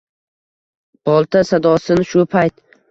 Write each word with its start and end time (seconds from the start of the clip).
Bolta 1.11 1.45
sadosin 1.51 2.05
shu 2.13 2.29
payt? 2.37 2.63